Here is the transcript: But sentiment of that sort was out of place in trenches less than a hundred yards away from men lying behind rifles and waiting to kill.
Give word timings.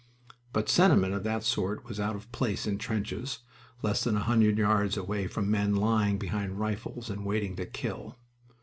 But 0.51 0.67
sentiment 0.67 1.13
of 1.13 1.23
that 1.25 1.43
sort 1.43 1.85
was 1.85 1.99
out 1.99 2.15
of 2.15 2.31
place 2.31 2.65
in 2.65 2.79
trenches 2.79 3.41
less 3.83 4.03
than 4.03 4.17
a 4.17 4.21
hundred 4.21 4.57
yards 4.57 4.97
away 4.97 5.27
from 5.27 5.51
men 5.51 5.75
lying 5.75 6.17
behind 6.17 6.59
rifles 6.59 7.11
and 7.11 7.23
waiting 7.23 7.55
to 7.57 7.67
kill. 7.67 8.17